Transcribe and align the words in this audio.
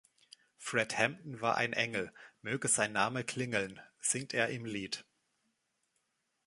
"Fred 0.57 0.93
Hampton 0.97 1.41
war 1.41 1.57
ein 1.57 1.73
Engel, 1.73 2.11
möge 2.41 2.67
sein 2.67 2.91
Name 2.91 3.23
klingeln" 3.23 3.79
singt 3.99 4.33
er 4.33 4.47
im 4.49 4.65
Lied. 4.65 5.05